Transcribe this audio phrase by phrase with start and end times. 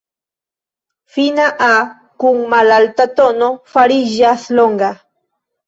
[1.17, 1.75] Fina "a"
[2.25, 4.93] kun malalta tono fariĝas longa.